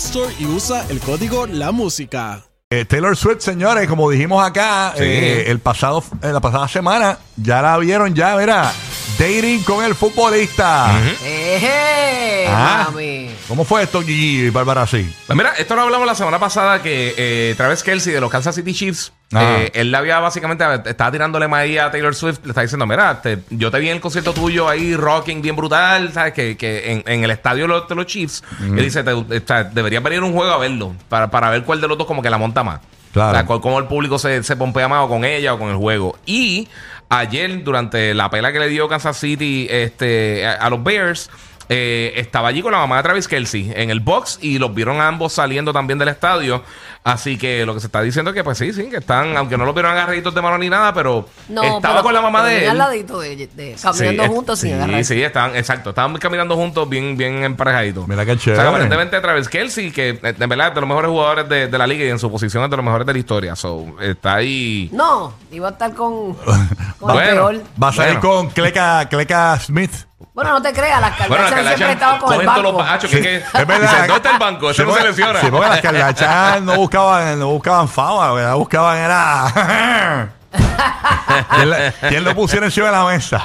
Store 0.00 0.34
y 0.38 0.46
usa 0.46 0.86
el 0.88 0.98
código 1.00 1.46
La 1.46 1.72
Música. 1.72 2.42
Eh, 2.70 2.84
Taylor 2.86 3.14
Swift, 3.16 3.40
señores, 3.40 3.86
como 3.86 4.08
dijimos 4.10 4.42
acá 4.44 4.94
Sí. 4.96 5.02
eh, 5.04 5.50
el 5.50 5.58
pasado, 5.58 6.02
eh, 6.22 6.28
la 6.32 6.40
pasada 6.40 6.66
semana, 6.68 7.18
ya 7.36 7.60
la 7.60 7.76
vieron, 7.78 8.14
ya, 8.14 8.34
verá, 8.34 8.72
dating 9.20 9.62
con 9.64 9.84
el 9.84 9.94
futbolista. 9.94 10.90
¡Eje! 11.22 12.46
Ah. 12.48 12.86
Mami. 12.90 13.30
¿Cómo 13.48 13.64
fue 13.64 13.82
esto, 13.82 14.00
Gigi 14.00 14.46
y 14.46 14.50
Bárbara? 14.50 14.86
Sí. 14.86 15.12
Pues 15.26 15.36
mira, 15.36 15.50
esto 15.58 15.76
lo 15.76 15.82
hablamos 15.82 16.06
la 16.06 16.14
semana 16.14 16.38
pasada 16.38 16.82
que 16.82 17.14
eh, 17.16 17.54
Travis 17.56 17.82
Kelsey 17.82 18.12
de 18.14 18.20
los 18.20 18.30
Kansas 18.30 18.54
City 18.54 18.72
Chiefs, 18.72 19.12
Ajá. 19.32 19.60
eh, 19.62 19.72
él 19.74 19.90
le 19.90 19.96
había 19.98 20.18
básicamente, 20.20 20.64
estaba 20.86 21.12
tirándole 21.12 21.48
maíz 21.48 21.78
a 21.80 21.90
Taylor 21.90 22.14
Swift, 22.14 22.38
le 22.44 22.50
está 22.50 22.62
diciendo, 22.62 22.86
mira, 22.86 23.20
te- 23.20 23.40
yo 23.50 23.70
te 23.70 23.78
vi 23.78 23.88
en 23.88 23.96
el 23.96 24.00
concierto 24.00 24.32
tuyo 24.32 24.68
ahí, 24.68 24.94
rocking 24.96 25.42
bien 25.42 25.54
brutal, 25.56 26.12
¿sabes? 26.14 26.32
Que, 26.32 26.56
que 26.56 26.90
en, 26.92 27.02
en 27.06 27.22
el 27.24 27.30
estadio 27.30 27.64
de 27.64 27.68
los, 27.68 27.88
de 27.88 27.94
los 27.94 28.06
Chiefs, 28.06 28.42
él 28.60 28.76
dice, 28.82 29.02
te, 29.02 29.12
o 29.12 29.26
sea, 29.46 29.64
deberías 29.64 30.02
venir 30.02 30.20
a 30.20 30.24
un 30.24 30.32
juego 30.32 30.52
a 30.52 30.58
verlo, 30.58 30.94
para, 31.08 31.30
para 31.30 31.50
ver 31.50 31.62
cuál 31.64 31.80
de 31.80 31.88
los 31.88 31.98
dos 31.98 32.06
como 32.06 32.22
que 32.22 32.30
la 32.30 32.38
monta 32.38 32.62
más. 32.64 32.80
Claro. 33.12 33.60
O 33.62 33.78
el 33.78 33.86
público 33.86 34.18
se, 34.18 34.42
se 34.42 34.56
pompea 34.56 34.88
más 34.88 35.04
o 35.04 35.08
con 35.08 35.24
ella 35.24 35.54
o 35.54 35.58
con 35.58 35.70
el 35.70 35.76
juego. 35.76 36.16
Y 36.26 36.68
ayer, 37.08 37.64
durante 37.64 38.14
la 38.14 38.30
pela 38.30 38.52
que 38.52 38.60
le 38.60 38.68
dio 38.68 38.88
Kansas 38.88 39.16
City 39.16 39.66
este, 39.68 40.46
a 40.46 40.70
los 40.70 40.82
Bears, 40.82 41.30
eh, 41.72 42.12
estaba 42.16 42.48
allí 42.48 42.62
con 42.62 42.72
la 42.72 42.78
mamá 42.78 42.96
de 42.96 43.04
Travis 43.04 43.28
Kelsey 43.28 43.72
en 43.74 43.90
el 43.90 44.00
box 44.00 44.40
y 44.42 44.58
los 44.58 44.74
vieron 44.74 45.00
a 45.00 45.06
ambos 45.06 45.32
saliendo 45.32 45.72
también 45.72 45.98
del 46.00 46.08
estadio. 46.08 46.62
Así 47.04 47.38
que 47.38 47.64
lo 47.64 47.72
que 47.72 47.80
se 47.80 47.86
está 47.86 48.02
diciendo 48.02 48.30
es 48.32 48.34
que, 48.34 48.44
pues 48.44 48.58
sí, 48.58 48.72
sí, 48.74 48.90
que 48.90 48.96
están, 48.98 49.34
aunque 49.36 49.56
no 49.56 49.64
los 49.64 49.72
vieron 49.74 49.92
agarraditos 49.92 50.34
de 50.34 50.42
mano 50.42 50.58
ni 50.58 50.68
nada, 50.68 50.92
pero 50.92 51.26
No, 51.48 51.62
estaba 51.62 51.94
pero- 51.94 52.02
con 52.02 52.12
la 52.14 52.20
mamá 52.20 52.44
de 52.44 52.64
él. 52.64 52.70
al 52.70 52.76
ladito 52.78 53.20
de, 53.20 53.36
de- 53.46 53.76
caminando 53.80 54.22
Sí, 54.24 54.28
juntos 54.28 54.58
sí, 54.58 54.66
sin 54.66 54.76
agarrar. 54.76 55.04
Sí, 55.04 55.22
estaban, 55.22 55.56
exacto. 55.56 55.90
Estaban 55.90 56.14
caminando 56.18 56.56
juntos 56.56 56.86
bien, 56.88 57.16
bien 57.16 57.42
emparejaditos. 57.44 58.06
Mira 58.06 58.26
qué 58.26 58.32
O 58.32 58.34
sea, 58.34 58.42
chévere. 58.44 58.62
que 58.62 58.68
aparentemente 58.68 59.20
Travis 59.20 59.48
Kelsey, 59.48 59.92
que 59.92 60.08
eh, 60.22 60.32
de 60.36 60.46
verdad 60.46 60.68
es 60.68 60.74
de 60.74 60.80
los 60.80 60.88
mejores 60.88 61.10
jugadores 61.10 61.48
de, 61.48 61.68
de 61.68 61.78
la 61.78 61.86
liga 61.86 62.04
y 62.04 62.08
en 62.10 62.18
su 62.18 62.30
posición 62.30 62.64
es 62.64 62.70
de 62.70 62.76
los 62.76 62.84
mejores 62.84 63.06
de 63.06 63.12
la 63.14 63.18
historia. 63.18 63.56
So, 63.56 63.86
está 64.02 64.34
ahí. 64.34 64.90
No, 64.92 65.32
iba 65.52 65.68
a 65.68 65.70
estar 65.70 65.94
con, 65.94 66.34
con 66.98 67.16
el 67.16 67.28
peor. 67.30 67.62
Va 67.82 67.88
a 67.88 67.92
salir 67.92 68.18
Bueno. 68.18 68.28
con 68.42 68.50
Cleca, 68.50 69.08
Cleca 69.08 69.58
Smith. 69.60 69.92
Bueno, 70.40 70.54
no 70.54 70.62
te 70.62 70.72
creas, 70.72 71.00
las 71.02 71.18
Bueno, 71.28 71.42
las 71.44 71.52
Kardashian 71.52 71.76
siempre 71.76 71.76
Kardashian 71.76 71.90
estaban 71.90 72.18
con 72.20 72.32
el 72.32 72.46
todos 72.46 72.56
los 72.62 72.64
banco. 72.72 72.78
bajachos. 72.78 73.10
que- 73.10 73.20
que- 73.20 73.36
Es 73.60 73.66
verdad. 73.66 73.80
Dicen, 73.80 73.98
¿dónde 74.06 74.14
está 74.16 74.30
el 74.32 74.38
banco? 74.38 74.70
Ese 74.70 74.84
no 74.84 74.94
se 74.94 75.02
lesiona. 75.04 75.40
Sí, 75.40 75.46
porque 75.50 75.68
las 75.68 75.80
Kardashian 75.82 76.64
no 76.64 76.76
buscaban, 76.76 77.38
no 77.38 77.48
buscaban 77.48 77.88
fama, 77.88 78.28
lo 78.28 78.36
que 78.36 78.46
buscaban 78.54 78.96
era... 78.96 80.28
¿Quién, 82.08 82.24
lo 82.24 82.34
pusiera 82.34 82.66
encima 82.66 82.86
de 82.86 82.92
la 82.92 83.04
mesa? 83.04 83.44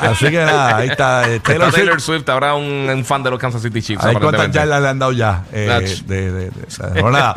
Así 0.00 0.30
que 0.30 0.38
nada, 0.44 0.76
ahí 0.78 0.88
está. 0.88 1.28
eh, 1.28 1.40
Taylor 1.40 1.68
Está 1.68 1.76
Taylor 1.76 2.00
Swift. 2.00 2.18
Swift, 2.20 2.28
ahora 2.30 2.54
un, 2.54 2.88
un 2.90 3.04
fan 3.04 3.22
de 3.22 3.30
los 3.30 3.38
Kansas 3.38 3.62
City 3.62 3.82
Chiefs. 3.82 4.04
Cuántas 4.20 4.50
yardas 4.50 4.80
le 4.80 4.88
han 4.88 4.98
dado 4.98 5.12
ya. 5.12 5.42
eh, 5.52 5.96
de, 6.06 6.32
de, 6.32 6.50
de- 6.50 6.66
o 6.66 6.70
sea, 6.70 6.86
no, 6.88 7.10
nada. 7.10 7.34